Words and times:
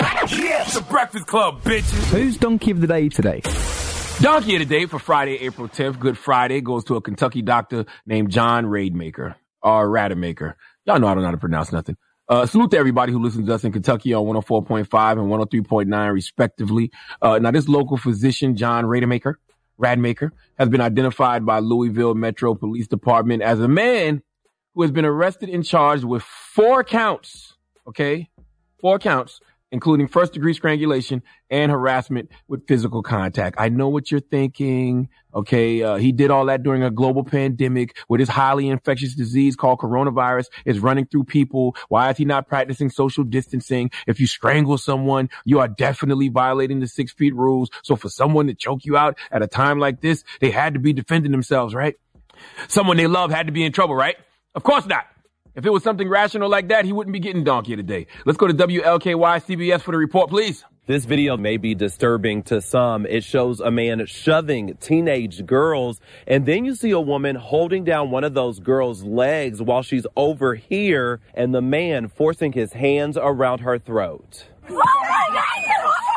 Yeah, 0.00 0.64
the 0.64 0.84
Breakfast 0.88 1.26
Club, 1.26 1.62
bitches. 1.62 2.10
Who's 2.10 2.36
Donkey 2.36 2.72
of 2.72 2.80
the 2.80 2.88
Day 2.88 3.08
today? 3.08 3.42
Donkey 4.20 4.56
of 4.56 4.60
the 4.60 4.66
Day 4.66 4.86
for 4.86 4.98
Friday, 4.98 5.36
April 5.42 5.68
10th, 5.68 6.00
Good 6.00 6.18
Friday, 6.18 6.60
goes 6.60 6.84
to 6.84 6.96
a 6.96 7.00
Kentucky 7.00 7.42
doctor 7.42 7.84
named 8.04 8.30
John 8.30 8.64
Raidmaker, 8.64 9.36
or 9.62 9.88
Rademacher. 9.88 10.56
Y'all 10.84 10.98
know 10.98 11.06
I 11.06 11.14
don't 11.14 11.22
know 11.22 11.28
how 11.28 11.32
to 11.32 11.38
pronounce 11.38 11.70
nothing. 11.70 11.96
Uh, 12.28 12.44
salute 12.46 12.72
to 12.72 12.76
everybody 12.76 13.12
who 13.12 13.22
listens 13.22 13.46
to 13.46 13.54
us 13.54 13.62
in 13.62 13.70
Kentucky 13.70 14.12
on 14.14 14.24
104.5 14.24 14.80
and 14.80 15.30
103.9 15.30 16.12
respectively. 16.12 16.90
Uh, 17.22 17.38
now 17.38 17.52
this 17.52 17.68
local 17.68 17.96
physician, 17.96 18.56
John 18.56 18.86
Rademacher, 18.86 19.38
Radmaker, 19.80 20.30
has 20.58 20.68
been 20.68 20.80
identified 20.80 21.46
by 21.46 21.60
Louisville 21.60 22.14
Metro 22.14 22.54
Police 22.56 22.88
Department 22.88 23.42
as 23.42 23.60
a 23.60 23.68
man 23.68 24.22
who 24.74 24.82
has 24.82 24.90
been 24.90 25.04
arrested 25.04 25.50
and 25.50 25.64
charged 25.64 26.02
with 26.02 26.22
four 26.22 26.82
counts. 26.82 27.54
Okay. 27.86 28.28
Four 28.80 28.98
counts 28.98 29.40
including 29.74 30.06
first 30.06 30.32
degree 30.32 30.54
strangulation 30.54 31.20
and 31.50 31.72
harassment 31.72 32.30
with 32.46 32.64
physical 32.68 33.02
contact. 33.02 33.56
I 33.58 33.70
know 33.70 33.88
what 33.88 34.08
you're 34.08 34.20
thinking. 34.20 35.08
Okay. 35.34 35.82
Uh, 35.82 35.96
he 35.96 36.12
did 36.12 36.30
all 36.30 36.46
that 36.46 36.62
during 36.62 36.84
a 36.84 36.92
global 36.92 37.24
pandemic 37.24 37.96
with 38.08 38.20
this 38.20 38.28
highly 38.28 38.68
infectious 38.68 39.16
disease 39.16 39.56
called 39.56 39.80
coronavirus 39.80 40.46
is 40.64 40.78
running 40.78 41.06
through 41.06 41.24
people. 41.24 41.74
Why 41.88 42.08
is 42.10 42.16
he 42.16 42.24
not 42.24 42.46
practicing 42.46 42.88
social 42.88 43.24
distancing? 43.24 43.90
If 44.06 44.20
you 44.20 44.28
strangle 44.28 44.78
someone, 44.78 45.28
you 45.44 45.58
are 45.58 45.66
definitely 45.66 46.28
violating 46.28 46.78
the 46.78 46.86
six 46.86 47.12
feet 47.12 47.34
rules. 47.34 47.68
So 47.82 47.96
for 47.96 48.08
someone 48.08 48.46
to 48.46 48.54
choke 48.54 48.84
you 48.84 48.96
out 48.96 49.18
at 49.32 49.42
a 49.42 49.48
time 49.48 49.80
like 49.80 50.00
this, 50.00 50.22
they 50.40 50.52
had 50.52 50.74
to 50.74 50.80
be 50.80 50.92
defending 50.92 51.32
themselves, 51.32 51.74
right? 51.74 51.96
Someone 52.68 52.96
they 52.96 53.08
love 53.08 53.32
had 53.32 53.48
to 53.48 53.52
be 53.52 53.64
in 53.64 53.72
trouble, 53.72 53.96
right? 53.96 54.16
Of 54.54 54.62
course 54.62 54.86
not. 54.86 55.04
If 55.56 55.64
it 55.64 55.70
was 55.70 55.84
something 55.84 56.08
rational 56.08 56.48
like 56.48 56.66
that, 56.68 56.84
he 56.84 56.92
wouldn't 56.92 57.12
be 57.12 57.20
getting 57.20 57.44
donkey 57.44 57.76
today. 57.76 58.08
Let's 58.26 58.36
go 58.36 58.48
to 58.48 58.54
WLKY 58.54 59.44
CBS 59.44 59.82
for 59.82 59.92
the 59.92 59.98
report, 59.98 60.28
please. 60.28 60.64
This 60.86 61.04
video 61.04 61.36
may 61.36 61.58
be 61.58 61.76
disturbing 61.76 62.42
to 62.44 62.60
some. 62.60 63.06
It 63.06 63.22
shows 63.22 63.60
a 63.60 63.70
man 63.70 64.04
shoving 64.06 64.76
teenage 64.80 65.46
girls, 65.46 66.00
and 66.26 66.44
then 66.44 66.64
you 66.64 66.74
see 66.74 66.90
a 66.90 67.00
woman 67.00 67.36
holding 67.36 67.84
down 67.84 68.10
one 68.10 68.24
of 68.24 68.34
those 68.34 68.58
girls' 68.58 69.04
legs 69.04 69.62
while 69.62 69.82
she's 69.82 70.08
over 70.16 70.56
here, 70.56 71.20
and 71.34 71.54
the 71.54 71.62
man 71.62 72.08
forcing 72.08 72.52
his 72.52 72.72
hands 72.72 73.16
around 73.16 73.60
her 73.60 73.78
throat. 73.78 74.46
Oh 74.68 74.74
my 74.74 75.28
God! 75.32 76.13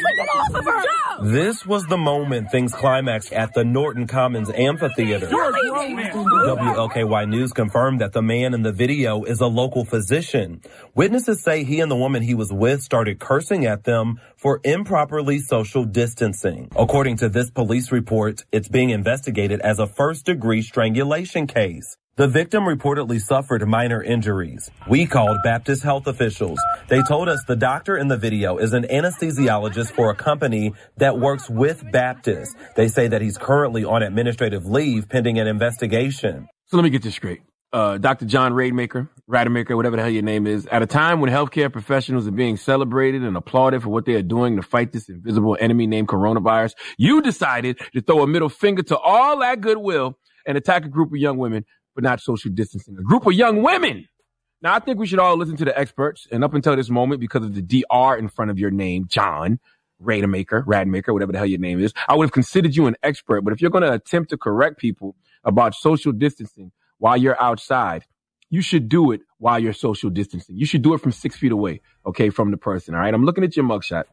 Seriously, 0.00 0.16
get 0.16 0.28
off 0.28 0.54
of 0.54 0.64
her! 0.64 0.82
This 1.22 1.66
was 1.66 1.84
the 1.86 1.98
moment 1.98 2.50
things 2.50 2.72
climaxed 2.72 3.32
at 3.32 3.52
the 3.54 3.64
Norton 3.64 4.06
Commons 4.06 4.50
Amphitheater. 4.50 5.26
WLKY 5.26 7.28
News 7.28 7.52
confirmed 7.52 8.00
that 8.00 8.12
the 8.12 8.22
man 8.22 8.54
in 8.54 8.62
the 8.62 8.72
video 8.72 9.24
is 9.24 9.40
a 9.40 9.46
local 9.46 9.84
physician. 9.84 10.62
Witnesses 10.94 11.42
say 11.42 11.64
he 11.64 11.80
and 11.80 11.90
the 11.90 11.96
woman 11.96 12.22
he 12.22 12.34
was 12.34 12.52
with 12.52 12.82
started 12.82 13.18
cursing 13.18 13.66
at 13.66 13.84
them 13.84 14.20
for 14.36 14.60
improperly 14.64 15.38
social 15.38 15.84
distancing. 15.84 16.70
According 16.74 17.18
to 17.18 17.28
this 17.28 17.50
police 17.50 17.92
report, 17.92 18.44
it's 18.50 18.68
being 18.68 18.90
investigated 18.90 19.60
as 19.60 19.78
a 19.78 19.86
first 19.86 20.24
degree 20.24 20.62
strangulation 20.62 21.46
case. 21.46 21.96
The 22.20 22.28
victim 22.28 22.64
reportedly 22.64 23.18
suffered 23.18 23.66
minor 23.66 24.02
injuries. 24.02 24.70
We 24.86 25.06
called 25.06 25.38
Baptist 25.42 25.82
health 25.82 26.06
officials. 26.06 26.58
They 26.88 27.00
told 27.00 27.30
us 27.30 27.42
the 27.48 27.56
doctor 27.56 27.96
in 27.96 28.08
the 28.08 28.18
video 28.18 28.58
is 28.58 28.74
an 28.74 28.82
anesthesiologist 28.82 29.92
for 29.92 30.10
a 30.10 30.14
company 30.14 30.74
that 30.98 31.18
works 31.18 31.48
with 31.48 31.82
Baptist. 31.90 32.54
They 32.76 32.88
say 32.88 33.08
that 33.08 33.22
he's 33.22 33.38
currently 33.38 33.86
on 33.86 34.02
administrative 34.02 34.66
leave 34.66 35.08
pending 35.08 35.38
an 35.38 35.46
investigation. 35.46 36.46
So 36.66 36.76
let 36.76 36.82
me 36.82 36.90
get 36.90 37.00
this 37.00 37.14
straight. 37.14 37.40
Uh, 37.72 37.96
Dr. 37.96 38.26
John 38.26 38.52
Rademacher, 38.52 39.08
Rademacher, 39.26 39.74
whatever 39.74 39.96
the 39.96 40.02
hell 40.02 40.10
your 40.10 40.22
name 40.22 40.46
is, 40.46 40.66
at 40.66 40.82
a 40.82 40.86
time 40.86 41.20
when 41.20 41.30
healthcare 41.30 41.72
professionals 41.72 42.28
are 42.28 42.32
being 42.32 42.58
celebrated 42.58 43.22
and 43.22 43.34
applauded 43.34 43.82
for 43.82 43.88
what 43.88 44.04
they 44.04 44.12
are 44.12 44.22
doing 44.22 44.56
to 44.56 44.62
fight 44.62 44.92
this 44.92 45.08
invisible 45.08 45.56
enemy 45.58 45.86
named 45.86 46.08
coronavirus, 46.08 46.74
you 46.98 47.22
decided 47.22 47.78
to 47.94 48.02
throw 48.02 48.22
a 48.22 48.26
middle 48.26 48.50
finger 48.50 48.82
to 48.82 48.98
all 48.98 49.38
that 49.38 49.62
goodwill 49.62 50.18
and 50.46 50.58
attack 50.58 50.84
a 50.84 50.88
group 50.88 51.12
of 51.12 51.16
young 51.16 51.38
women 51.38 51.64
not 52.00 52.20
social 52.20 52.50
distancing. 52.50 52.96
A 52.98 53.02
group 53.02 53.26
of 53.26 53.32
young 53.32 53.62
women. 53.62 54.06
Now, 54.62 54.74
I 54.74 54.78
think 54.78 54.98
we 54.98 55.06
should 55.06 55.18
all 55.18 55.36
listen 55.36 55.56
to 55.56 55.64
the 55.64 55.78
experts. 55.78 56.26
And 56.30 56.44
up 56.44 56.52
until 56.52 56.76
this 56.76 56.90
moment, 56.90 57.20
because 57.20 57.44
of 57.44 57.54
the 57.54 57.62
DR 57.62 58.18
in 58.18 58.28
front 58.28 58.50
of 58.50 58.58
your 58.58 58.70
name, 58.70 59.06
John 59.08 59.58
Rademacher, 60.00 60.62
Radmaker, 60.62 61.12
whatever 61.12 61.32
the 61.32 61.38
hell 61.38 61.46
your 61.46 61.58
name 61.58 61.80
is, 61.80 61.92
I 62.08 62.16
would 62.16 62.24
have 62.24 62.32
considered 62.32 62.76
you 62.76 62.86
an 62.86 62.96
expert. 63.02 63.42
But 63.42 63.52
if 63.52 63.62
you're 63.62 63.70
going 63.70 63.84
to 63.84 63.92
attempt 63.92 64.30
to 64.30 64.36
correct 64.36 64.78
people 64.78 65.16
about 65.44 65.74
social 65.74 66.12
distancing 66.12 66.72
while 66.98 67.16
you're 67.16 67.40
outside, 67.40 68.04
you 68.50 68.62
should 68.62 68.88
do 68.88 69.12
it 69.12 69.20
while 69.38 69.58
you're 69.58 69.72
social 69.72 70.10
distancing. 70.10 70.58
You 70.58 70.66
should 70.66 70.82
do 70.82 70.92
it 70.92 71.00
from 71.00 71.12
six 71.12 71.36
feet 71.36 71.52
away, 71.52 71.80
okay, 72.04 72.30
from 72.30 72.50
the 72.50 72.56
person. 72.56 72.94
All 72.94 73.00
right. 73.00 73.14
I'm 73.14 73.24
looking 73.24 73.44
at 73.44 73.56
your 73.56 73.64
mugshot 73.64 74.04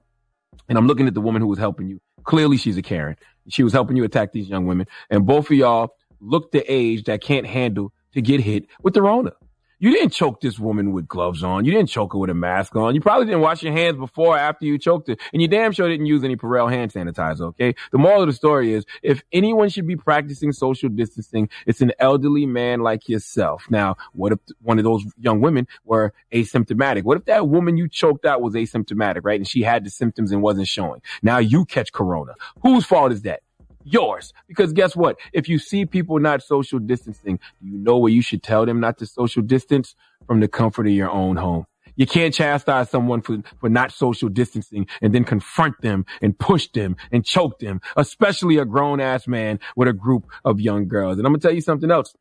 and 0.69 0.78
I'm 0.78 0.88
looking 0.88 1.07
at 1.07 1.13
the 1.13 1.22
woman 1.22 1.42
who 1.42 1.48
was 1.48 1.60
helping 1.60 1.90
you. 1.90 2.00
Clearly, 2.24 2.57
she's 2.57 2.78
a 2.78 2.81
Karen. 2.81 3.18
She 3.50 3.63
was 3.63 3.74
helping 3.74 3.98
you 3.98 4.04
attack 4.04 4.33
these 4.33 4.48
young 4.48 4.66
women. 4.66 4.88
And 5.10 5.25
both 5.25 5.50
of 5.50 5.57
y'all 5.57 5.95
look 6.19 6.52
the 6.52 6.64
age 6.72 7.06
that 7.06 7.22
can't 7.22 7.46
handle 7.46 7.94
to 8.14 8.22
get 8.22 8.42
hit 8.42 8.68
with 8.81 8.94
the 8.94 9.02
Rona. 9.02 9.34
You 9.80 9.92
didn't 9.92 10.12
choke 10.12 10.42
this 10.42 10.58
woman 10.58 10.92
with 10.92 11.08
gloves 11.08 11.44
on. 11.44 11.64
You 11.64 11.72
didn't 11.72 11.90
choke 11.90 12.14
her 12.14 12.19
with 12.19 12.31
a 12.31 12.34
mask 12.34 12.75
on. 12.75 12.96
You 12.96 13.02
probably 13.02 13.28
didn't 13.28 13.42
wash 13.42 13.62
your 13.62 13.74
hands 13.74 13.98
before 13.98 14.36
or 14.36 14.38
after 14.40 14.66
you 14.66 14.80
choked 14.80 15.08
her. 15.08 15.16
And 15.31 15.40
you 15.40 15.48
damn 15.48 15.72
sure 15.72 15.88
didn't 15.88 16.08
use 16.08 16.24
any 16.24 16.36
Purell 16.36 16.72
hand 16.72 16.92
sanitizer, 16.92 17.42
okay? 17.42 17.75
The 17.92 18.00
moral 18.00 18.24
of 18.24 18.28
the 18.28 18.34
story 18.34 18.74
is 18.74 18.86
if 19.04 19.22
anyone 19.31 19.69
should 19.69 19.86
be 19.86 19.96
practicing 19.96 20.52
social 20.52 20.90
distancing, 20.90 21.50
it's 21.68 21.81
an 21.81 21.92
elderly 22.00 22.48
man 22.48 22.80
like 22.80 23.08
yourself. 23.08 23.66
Now, 23.69 23.98
what 24.14 24.31
if 24.31 24.40
one 24.64 24.80
of 24.80 24.84
those 24.84 25.06
young 25.19 25.42
women 25.42 25.68
were 25.86 26.12
asymptomatic? 26.34 27.04
What 27.04 27.18
if 27.18 27.25
that 27.25 27.48
woman 27.48 27.78
you 27.78 27.88
choked 27.88 28.25
out 28.25 28.42
was 28.42 28.56
asymptomatic, 28.56 29.22
right? 29.24 29.40
And 29.40 29.48
she 29.48 29.62
had 29.62 29.86
the 29.86 29.92
symptoms 29.92 30.31
and 30.31 30.42
wasn't 30.42 30.68
showing. 30.68 31.04
Now 31.22 31.38
you 31.38 31.66
catch 31.66 31.92
corona. 31.92 32.34
Whose 32.64 32.84
fault 32.84 33.12
is 33.12 33.22
that? 33.24 33.42
Yours. 33.92 34.34
Because 34.48 34.74
guess 34.74 34.95
what? 34.95 35.18
If 35.34 35.50
you 35.50 35.60
see 35.60 35.86
people 35.86 36.19
not 36.19 36.44
social 36.44 36.80
distancing, 36.80 37.39
you 37.62 37.78
know 37.78 37.98
where 37.98 38.12
you 38.12 38.22
should 38.22 38.44
tell 38.44 38.66
them 38.66 38.80
not 38.80 38.98
to 39.00 39.06
social 39.06 39.42
distance? 39.42 39.95
From 40.25 40.42
the 40.42 40.48
comfort 40.48 40.88
of 40.88 40.94
your 40.94 41.10
own 41.10 41.38
home. 41.38 41.66
You 41.95 42.06
can't 42.06 42.34
chastise 42.34 42.89
someone 42.89 43.22
for, 43.22 43.38
for 43.60 43.69
not 43.69 43.92
social 43.92 44.30
distancing 44.30 44.88
and 45.01 45.13
then 45.16 45.24
confront 45.24 45.81
them 45.81 46.06
and 46.22 46.38
push 46.38 46.68
them 46.69 46.95
and 47.12 47.25
choke 47.25 47.60
them, 47.60 47.81
especially 47.95 48.57
a 48.57 48.66
grown 48.66 49.00
ass 49.00 49.28
man 49.28 49.60
with 49.75 49.88
a 49.88 49.94
group 49.94 50.25
of 50.45 50.60
young 50.60 50.88
girls. 50.88 51.18
And 51.18 51.25
I'm 51.25 51.31
going 51.31 51.40
to 51.40 51.48
tell 51.48 51.56
you 51.56 51.62
something 51.62 51.90
else. 51.90 52.13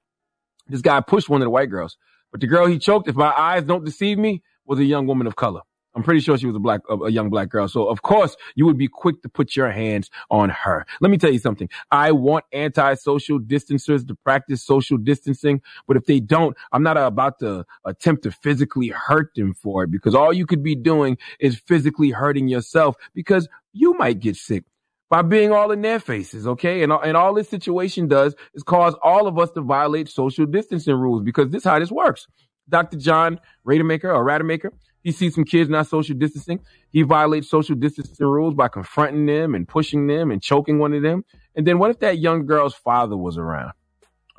This 0.68 0.80
guy 0.80 1.00
pushed 1.00 1.28
one 1.28 1.42
of 1.42 1.46
the 1.46 1.50
white 1.50 1.68
girls, 1.68 1.96
but 2.32 2.40
the 2.40 2.46
girl 2.46 2.66
he 2.66 2.78
choked, 2.78 3.08
if 3.08 3.16
my 3.16 3.32
eyes 3.36 3.64
don't 3.64 3.84
deceive 3.84 4.18
me, 4.18 4.42
was 4.64 4.78
a 4.78 4.84
young 4.84 5.06
woman 5.06 5.26
of 5.26 5.36
color. 5.36 5.60
I'm 5.96 6.02
pretty 6.02 6.20
sure 6.20 6.36
she 6.36 6.46
was 6.46 6.54
a 6.54 6.60
black, 6.60 6.82
a 6.90 7.10
young 7.10 7.30
black 7.30 7.48
girl. 7.48 7.66
So 7.68 7.88
of 7.88 8.02
course 8.02 8.36
you 8.54 8.66
would 8.66 8.76
be 8.76 8.86
quick 8.86 9.22
to 9.22 9.28
put 9.30 9.56
your 9.56 9.70
hands 9.70 10.10
on 10.30 10.50
her. 10.50 10.86
Let 11.00 11.10
me 11.10 11.16
tell 11.16 11.32
you 11.32 11.38
something. 11.38 11.70
I 11.90 12.12
want 12.12 12.44
anti-social 12.52 13.38
distancers 13.38 14.04
to 14.04 14.14
practice 14.14 14.62
social 14.62 14.98
distancing, 14.98 15.62
but 15.88 15.96
if 15.96 16.04
they 16.04 16.20
don't, 16.20 16.54
I'm 16.70 16.82
not 16.82 16.98
about 16.98 17.38
to 17.38 17.64
attempt 17.86 18.24
to 18.24 18.30
physically 18.30 18.88
hurt 18.88 19.30
them 19.34 19.54
for 19.54 19.84
it 19.84 19.90
because 19.90 20.14
all 20.14 20.34
you 20.34 20.44
could 20.44 20.62
be 20.62 20.74
doing 20.74 21.16
is 21.40 21.58
physically 21.58 22.10
hurting 22.10 22.48
yourself 22.48 22.96
because 23.14 23.48
you 23.72 23.94
might 23.94 24.20
get 24.20 24.36
sick 24.36 24.64
by 25.08 25.22
being 25.22 25.52
all 25.52 25.70
in 25.70 25.80
their 25.82 26.00
faces, 26.00 26.46
okay? 26.46 26.82
And, 26.82 26.92
and 26.92 27.16
all 27.16 27.32
this 27.32 27.48
situation 27.48 28.08
does 28.08 28.34
is 28.54 28.62
cause 28.62 28.94
all 29.02 29.26
of 29.26 29.38
us 29.38 29.50
to 29.52 29.62
violate 29.62 30.08
social 30.08 30.44
distancing 30.44 30.94
rules 30.94 31.22
because 31.22 31.50
this 31.50 31.60
is 31.60 31.64
how 31.64 31.78
this 31.78 31.90
works. 31.90 32.26
Dr. 32.68 32.96
John 32.96 33.40
Rademacher 33.64 34.12
or 34.12 34.24
Rademacher, 34.24 34.72
he 35.06 35.12
sees 35.12 35.36
some 35.36 35.44
kids 35.44 35.70
not 35.70 35.86
social 35.86 36.16
distancing. 36.16 36.58
He 36.90 37.02
violates 37.02 37.48
social 37.48 37.76
distancing 37.76 38.26
rules 38.26 38.54
by 38.54 38.66
confronting 38.66 39.24
them 39.24 39.54
and 39.54 39.68
pushing 39.68 40.08
them 40.08 40.32
and 40.32 40.42
choking 40.42 40.80
one 40.80 40.92
of 40.94 41.02
them. 41.02 41.24
And 41.54 41.64
then 41.64 41.78
what 41.78 41.92
if 41.92 42.00
that 42.00 42.18
young 42.18 42.44
girl's 42.44 42.74
father 42.74 43.16
was 43.16 43.38
around? 43.38 43.70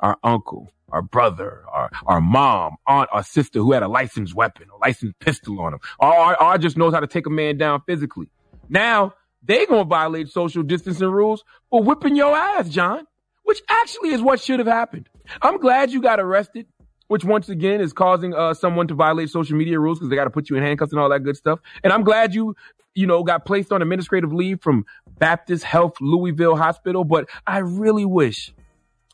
Our 0.00 0.18
uncle, 0.22 0.70
our 0.90 1.00
brother, 1.00 1.62
our, 1.72 1.88
our 2.04 2.20
mom, 2.20 2.76
aunt, 2.86 3.08
or 3.14 3.22
sister 3.22 3.60
who 3.60 3.72
had 3.72 3.82
a 3.82 3.88
licensed 3.88 4.34
weapon, 4.34 4.66
a 4.70 4.76
licensed 4.76 5.18
pistol 5.20 5.58
on 5.62 5.72
him, 5.72 5.80
or, 5.98 6.42
or 6.42 6.58
just 6.58 6.76
knows 6.76 6.92
how 6.92 7.00
to 7.00 7.06
take 7.06 7.24
a 7.24 7.30
man 7.30 7.56
down 7.56 7.80
physically. 7.86 8.28
Now 8.68 9.14
they 9.42 9.64
gonna 9.64 9.84
violate 9.84 10.28
social 10.28 10.62
distancing 10.62 11.08
rules 11.08 11.44
for 11.70 11.82
whipping 11.82 12.14
your 12.14 12.36
ass, 12.36 12.68
John, 12.68 13.06
which 13.44 13.62
actually 13.70 14.10
is 14.10 14.20
what 14.20 14.38
should 14.38 14.58
have 14.58 14.68
happened. 14.68 15.08
I'm 15.40 15.60
glad 15.60 15.90
you 15.92 16.02
got 16.02 16.20
arrested 16.20 16.66
which 17.08 17.24
once 17.24 17.48
again 17.48 17.80
is 17.80 17.92
causing 17.92 18.34
uh, 18.34 18.54
someone 18.54 18.86
to 18.88 18.94
violate 18.94 19.30
social 19.30 19.56
media 19.56 19.78
rules 19.78 19.98
because 19.98 20.10
they 20.10 20.16
got 20.16 20.24
to 20.24 20.30
put 20.30 20.48
you 20.48 20.56
in 20.56 20.62
handcuffs 20.62 20.92
and 20.92 21.00
all 21.00 21.08
that 21.08 21.20
good 21.20 21.36
stuff. 21.36 21.58
And 21.82 21.92
I'm 21.92 22.04
glad 22.04 22.34
you, 22.34 22.54
you 22.94 23.06
know, 23.06 23.22
got 23.24 23.44
placed 23.44 23.72
on 23.72 23.82
administrative 23.82 24.32
leave 24.32 24.62
from 24.62 24.84
Baptist 25.18 25.64
Health 25.64 25.94
Louisville 26.00 26.56
Hospital. 26.56 27.04
But 27.04 27.28
I 27.46 27.58
really 27.58 28.04
wish 28.04 28.52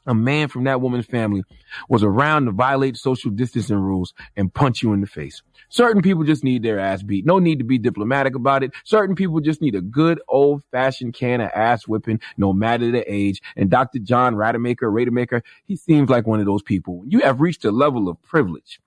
a 0.07 0.15
man 0.15 0.49
from 0.49 0.65
that 0.65 0.81
woman's 0.81 1.07
family 1.07 1.45
was 1.89 2.03
around 2.03 2.47
to 2.47 2.53
violate 2.53 2.97
social 2.97 3.31
distancing 3.31 3.77
rules 3.77 4.15
and 4.37 4.53
punch 4.53 4.83
you 4.83 4.93
in 4.93 5.01
the 5.01 5.07
face. 5.07 5.43
Certain 5.69 6.03
people 6.03 6.25
just 6.25 6.45
need 6.45 6.63
their 6.63 6.79
ass 6.79 7.03
beat. 7.03 7.25
No 7.27 7.39
need 7.39 7.59
to 7.59 7.65
be 7.65 7.79
diplomatic 7.79 8.35
about 8.35 8.63
it. 8.63 8.73
Certain 8.85 9.15
people 9.15 9.41
just 9.41 9.61
need 9.61 9.75
a 9.75 9.81
good 9.81 10.21
old 10.29 10.63
fashioned 10.71 11.15
can 11.15 11.41
of 11.41 11.51
ass 11.55 11.89
whipping, 11.89 12.21
no 12.37 12.53
matter 12.53 12.91
the 12.91 13.05
age. 13.13 13.41
And 13.57 13.71
Dr. 13.71 13.99
John 13.99 14.37
Rademacher, 14.37 14.91
Rademacher, 14.91 15.43
he 15.65 15.77
seems 15.77 16.11
like 16.11 16.27
one 16.27 16.41
of 16.41 16.47
those 16.47 16.63
people. 16.63 16.99
When 17.01 17.11
you 17.11 17.21
have 17.21 17.41
reached 17.41 17.65
a 17.65 17.73
level 17.73 18.09
of 18.09 18.21
privilege, 18.23 18.81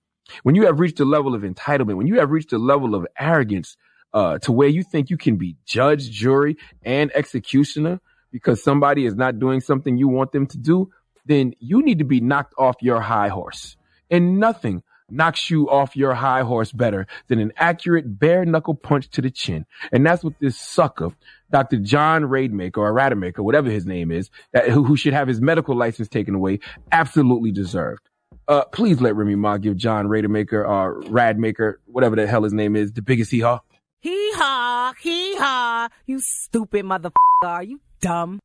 when 0.44 0.56
you 0.56 0.66
have 0.66 0.80
reached 0.80 1.00
a 1.00 1.06
level 1.06 1.34
of 1.34 1.42
entitlement, 1.42 1.98
when 1.98 2.08
you 2.08 2.19
have 2.19 2.31
reached 2.31 2.54
a 2.54 2.58
level 2.58 2.96
of 2.96 3.08
arrogance, 3.18 3.78
uh, 4.14 4.40
to 4.40 4.52
where 4.52 4.69
you 4.69 4.84
think 4.84 5.10
you 5.10 5.18
can 5.18 5.36
be 5.36 5.56
judge, 5.66 6.10
jury, 6.10 6.58
and 6.84 7.12
executioner 7.14 8.00
because 8.31 8.64
somebody 8.64 9.06
is 9.06 9.16
not 9.16 9.40
doing 9.40 9.62
something 9.62 9.98
you 9.98 10.08
want 10.08 10.31
them 10.31 10.46
to 10.48 10.58
do, 10.58 10.90
then 11.27 11.53
you 11.59 11.81
need 11.81 12.00
to 12.00 12.06
be 12.06 12.19
knocked 12.19 12.53
off 12.57 12.75
your 12.81 13.01
high 13.01 13.29
horse. 13.29 13.77
And 14.09 14.39
nothing 14.39 14.83
knocks 15.09 15.50
you 15.50 15.69
off 15.69 15.95
your 15.95 16.13
high 16.13 16.41
horse 16.41 16.71
better 16.71 17.07
than 17.27 17.39
an 17.39 17.53
accurate 17.57 18.19
bare 18.19 18.45
knuckle 18.45 18.75
punch 18.75 19.09
to 19.09 19.21
the 19.21 19.31
chin. 19.31 19.65
And 19.91 20.06
that's 20.06 20.24
what 20.24 20.33
this 20.39 20.57
sucker, 20.57 21.12
Dr. 21.51 21.77
John 21.77 22.25
Rademacher 22.25 22.79
or 22.79 22.94
Rademacher, 22.94 23.44
whatever 23.44 23.69
his 23.69 23.85
name 23.85 24.12
is, 24.12 24.29
that, 24.51 24.69
who, 24.69 24.83
who 24.83 24.97
should 24.97 25.13
have 25.13 25.27
his 25.27 25.41
medical 25.41 25.75
license 25.75 26.07
taken 26.07 26.35
away, 26.35 26.59
absolutely 26.91 27.51
deserved. 27.51 28.01
Uh, 28.47 28.63
please 28.65 29.01
let 29.01 29.15
Remy 29.15 29.35
Ma 29.35 29.57
give 29.57 29.75
John 29.75 30.07
Rademacher 30.07 30.65
or 30.65 31.00
uh, 31.00 31.07
Radmaker, 31.07 31.75
whatever 31.85 32.15
the 32.15 32.27
hell 32.27 32.44
his 32.44 32.53
name 32.53 32.75
is, 32.75 32.94
the 32.94 33.01
biggest 33.01 33.31
hee 33.31 33.41
haw. 33.41 33.59
Hee 34.00 34.31
haw, 34.35 34.94
hee 35.01 35.35
haw, 35.35 35.89
you 36.06 36.19
stupid 36.19 36.85
motherfucker, 36.85 37.12
are 37.44 37.63
you 37.63 37.81
dumb? 38.00 38.39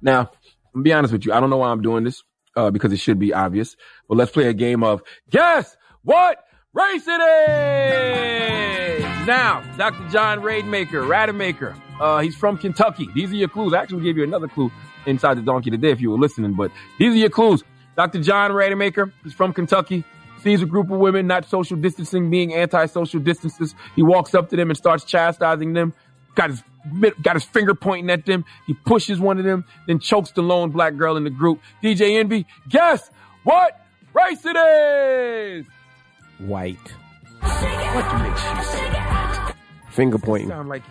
Now, 0.00 0.30
I'm 0.74 0.82
be 0.82 0.92
honest 0.92 1.12
with 1.12 1.24
you. 1.26 1.32
I 1.32 1.40
don't 1.40 1.50
know 1.50 1.58
why 1.58 1.70
I'm 1.70 1.82
doing 1.82 2.04
this, 2.04 2.22
uh, 2.56 2.70
because 2.70 2.92
it 2.92 2.98
should 2.98 3.18
be 3.18 3.32
obvious, 3.34 3.76
but 4.08 4.16
let's 4.16 4.30
play 4.30 4.48
a 4.48 4.54
game 4.54 4.82
of 4.82 5.02
guess 5.30 5.76
what 6.02 6.38
race 6.72 7.04
it 7.06 7.20
is. 7.20 9.02
Now, 9.26 9.62
Dr. 9.76 10.08
John 10.08 10.42
Rademacher, 10.42 11.02
Rademacher, 11.02 11.76
uh, 12.00 12.20
he's 12.20 12.34
from 12.34 12.58
Kentucky. 12.58 13.08
These 13.14 13.30
are 13.32 13.36
your 13.36 13.48
clues. 13.48 13.72
I 13.72 13.82
actually 13.82 14.02
gave 14.02 14.16
you 14.16 14.24
another 14.24 14.48
clue 14.48 14.70
inside 15.06 15.34
the 15.34 15.42
donkey 15.42 15.70
today 15.70 15.90
if 15.90 16.00
you 16.00 16.10
were 16.10 16.18
listening, 16.18 16.54
but 16.54 16.72
these 16.98 17.14
are 17.14 17.18
your 17.18 17.30
clues. 17.30 17.62
Dr. 17.96 18.22
John 18.22 18.52
Rademacher, 18.52 19.12
he's 19.22 19.34
from 19.34 19.52
Kentucky. 19.52 20.04
Sees 20.42 20.60
a 20.60 20.66
group 20.66 20.90
of 20.90 20.98
women 20.98 21.28
not 21.28 21.44
social 21.44 21.76
distancing, 21.76 22.28
being 22.28 22.52
anti-social 22.52 23.20
distances. 23.20 23.76
He 23.94 24.02
walks 24.02 24.34
up 24.34 24.48
to 24.48 24.56
them 24.56 24.70
and 24.70 24.76
starts 24.76 25.04
chastising 25.04 25.72
them. 25.72 25.94
Got 26.34 26.50
his 26.50 26.62
got 27.22 27.36
his 27.36 27.44
finger 27.44 27.74
pointing 27.74 28.10
at 28.10 28.26
them. 28.26 28.44
He 28.66 28.74
pushes 28.74 29.20
one 29.20 29.38
of 29.38 29.44
them, 29.44 29.64
then 29.86 29.98
chokes 29.98 30.32
the 30.32 30.42
lone 30.42 30.70
black 30.70 30.96
girl 30.96 31.16
in 31.16 31.24
the 31.24 31.30
group. 31.30 31.60
DJ 31.82 32.18
Envy, 32.18 32.46
guess 32.68 33.10
what 33.44 33.80
race 34.14 34.44
it 34.44 34.56
is? 34.56 35.66
white. 36.38 36.76
What 37.40 38.22
makes 38.22 38.42
you 38.44 38.62
say 38.64 39.54
Finger 39.90 40.18
pointing. 40.18 40.48
Sound 40.48 40.68
like 40.68 40.82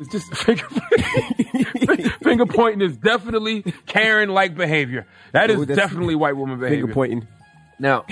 it's 0.00 0.10
just 0.10 0.34
finger 0.36 0.66
pointing. 0.68 2.10
finger 2.22 2.46
pointing 2.46 2.88
is 2.88 2.96
definitely 2.96 3.62
Karen-like 3.86 4.54
behavior. 4.54 5.06
That 5.32 5.50
is 5.50 5.60
Ooh, 5.60 5.66
definitely 5.66 6.14
white 6.14 6.36
woman 6.36 6.58
behavior. 6.58 6.82
Finger 6.82 6.94
pointing. 6.94 7.28
Now, 7.78 8.04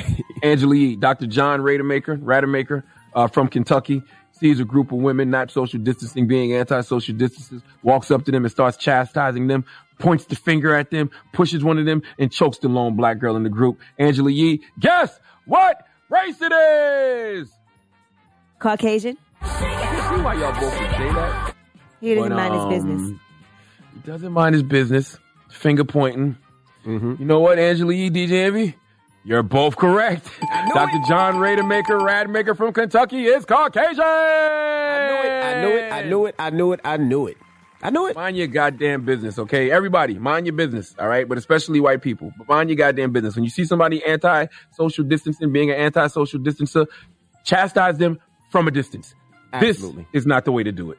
Angela 0.42 0.96
Dr. 0.96 1.26
John 1.26 1.60
Rademacher, 1.62 2.14
Rademacher 2.22 2.84
uh, 3.14 3.26
from 3.26 3.48
Kentucky, 3.48 4.02
sees 4.38 4.60
a 4.60 4.64
group 4.64 4.92
of 4.92 4.98
women 4.98 5.30
not 5.30 5.50
social 5.50 5.78
distancing, 5.78 6.26
being 6.26 6.54
anti-social 6.54 7.14
distances, 7.14 7.62
walks 7.82 8.10
up 8.10 8.24
to 8.24 8.30
them 8.30 8.44
and 8.44 8.52
starts 8.52 8.76
chastising 8.76 9.46
them, 9.46 9.64
points 9.98 10.26
the 10.26 10.36
finger 10.36 10.74
at 10.74 10.90
them, 10.90 11.10
pushes 11.32 11.64
one 11.64 11.78
of 11.78 11.86
them, 11.86 12.02
and 12.18 12.30
chokes 12.30 12.58
the 12.58 12.68
lone 12.68 12.96
black 12.96 13.18
girl 13.18 13.36
in 13.36 13.42
the 13.42 13.50
group. 13.50 13.80
Angela 13.98 14.30
Yee, 14.30 14.62
guess 14.78 15.18
what 15.46 15.86
race 16.08 16.36
it 16.40 16.52
is? 16.52 17.50
Caucasian. 18.58 19.16
I 19.40 20.16
see 20.16 20.22
why 20.22 20.34
y'all 20.34 20.52
both 20.52 20.80
would 20.80 20.90
say 20.90 21.12
that. 21.12 21.54
He 22.00 22.14
doesn't 22.14 22.30
but, 22.30 22.36
mind 22.36 22.54
um, 22.54 22.70
his 22.70 22.78
business. 22.78 23.20
He 23.94 24.00
doesn't 24.00 24.32
mind 24.32 24.54
his 24.54 24.62
business. 24.62 25.18
Finger 25.48 25.84
pointing. 25.84 26.36
Mm-hmm. 26.84 27.14
You 27.18 27.24
know 27.24 27.40
what, 27.40 27.58
Angela 27.58 27.92
Yee, 27.92 28.10
DJ 28.10 28.46
Envy? 28.46 28.74
You're 29.26 29.42
both 29.42 29.74
correct. 29.74 30.30
Dr. 30.72 30.98
It. 30.98 31.08
John 31.08 31.40
Rademacher, 31.40 31.98
Radmaker 31.98 32.56
from 32.56 32.72
Kentucky 32.72 33.24
is 33.24 33.44
Caucasian. 33.44 34.00
I 34.00 35.08
knew 35.08 35.28
it. 35.28 35.42
I 35.42 35.60
knew 35.60 35.76
it. 35.76 35.92
I 35.92 36.02
knew 36.04 36.26
it. 36.26 36.34
I 36.38 36.50
knew 36.50 36.72
it. 36.72 36.80
I 36.84 36.96
knew 36.96 37.26
it. 37.26 37.36
I 37.82 37.90
knew 37.90 38.06
it. 38.06 38.14
Mind 38.14 38.36
your 38.36 38.46
goddamn 38.46 39.04
business, 39.04 39.36
okay? 39.40 39.72
Everybody, 39.72 40.14
mind 40.14 40.46
your 40.46 40.54
business, 40.54 40.94
all 40.96 41.08
right? 41.08 41.28
But 41.28 41.38
especially 41.38 41.80
white 41.80 42.02
people. 42.02 42.32
But 42.38 42.48
mind 42.48 42.70
your 42.70 42.76
goddamn 42.76 43.10
business. 43.10 43.34
When 43.34 43.42
you 43.42 43.50
see 43.50 43.64
somebody 43.64 44.00
anti-social 44.04 45.02
distancing, 45.02 45.50
being 45.50 45.72
an 45.72 45.76
anti-social 45.76 46.38
distancer, 46.38 46.86
chastise 47.44 47.98
them 47.98 48.20
from 48.52 48.68
a 48.68 48.70
distance. 48.70 49.12
Absolutely. 49.52 50.06
This 50.12 50.22
is 50.22 50.26
not 50.26 50.44
the 50.44 50.52
way 50.52 50.62
to 50.62 50.70
do 50.70 50.92
it. 50.92 50.98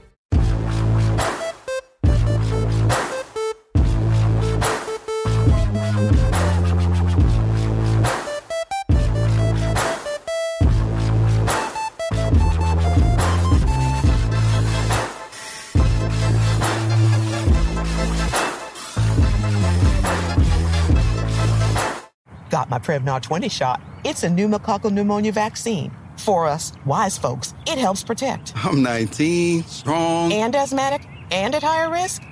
Prevnar 22.81 23.21
20 23.21 23.49
shot. 23.49 23.81
It's 24.03 24.23
a 24.23 24.27
pneumococcal 24.27 24.91
pneumonia 24.91 25.31
vaccine. 25.31 25.91
For 26.17 26.45
us, 26.45 26.73
wise 26.85 27.17
folks, 27.17 27.53
it 27.65 27.77
helps 27.77 28.03
protect. 28.03 28.53
I'm 28.55 28.83
19, 28.83 29.63
strong, 29.63 30.31
and 30.31 30.55
asthmatic, 30.55 31.07
and 31.31 31.55
at 31.55 31.63
higher 31.63 31.89
risk. 31.89 32.21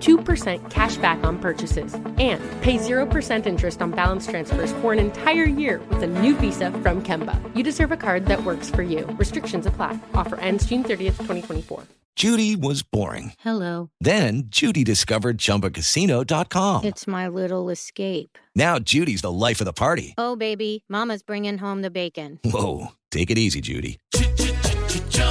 2% 0.00 0.70
cash 0.70 0.96
back 0.96 1.22
on 1.24 1.38
purchases 1.38 1.94
and 1.94 2.40
pay 2.62 2.78
0% 2.78 3.46
interest 3.46 3.82
on 3.82 3.90
balance 3.90 4.26
transfers 4.26 4.72
for 4.74 4.92
an 4.92 4.98
entire 4.98 5.44
year 5.44 5.80
with 5.90 6.02
a 6.02 6.06
new 6.06 6.34
visa 6.36 6.70
from 6.70 7.02
Kemba. 7.02 7.40
You 7.56 7.62
deserve 7.62 7.92
a 7.92 7.96
card 7.96 8.26
that 8.26 8.44
works 8.44 8.70
for 8.70 8.82
you. 8.82 9.06
Restrictions 9.18 9.66
apply. 9.66 9.98
Offer 10.14 10.40
ends 10.40 10.66
June 10.66 10.82
30th, 10.82 11.18
2024. 11.18 11.84
Judy 12.16 12.56
was 12.56 12.82
boring. 12.82 13.34
Hello. 13.40 13.90
Then 14.00 14.44
Judy 14.46 14.84
discovered 14.84 15.36
ChumbaCasino.com. 15.36 16.84
It's 16.84 17.06
my 17.06 17.28
little 17.28 17.68
escape. 17.68 18.38
Now 18.54 18.78
Judy's 18.78 19.20
the 19.20 19.30
life 19.30 19.60
of 19.60 19.66
the 19.66 19.74
party. 19.74 20.14
Oh, 20.16 20.34
baby, 20.34 20.82
Mama's 20.88 21.22
bringing 21.22 21.58
home 21.58 21.82
the 21.82 21.90
bacon. 21.90 22.40
Whoa, 22.42 22.92
take 23.10 23.30
it 23.30 23.36
easy, 23.36 23.60
Judy. 23.60 23.98